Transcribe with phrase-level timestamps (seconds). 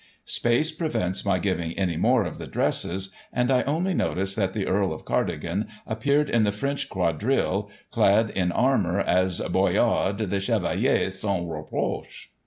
[0.25, 4.65] Space prevents my giving any more of the dresses, and I only notice that the
[4.65, 10.41] Earl of Cardigan appeared in the French Quadrille, clad in armour, ss Bayardy the '*
[10.41, 12.29] C hevalier sans reproche